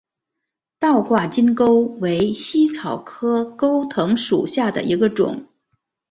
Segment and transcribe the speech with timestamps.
[0.79, 5.45] 倒挂金钩为茜草科钩藤属下的一个种。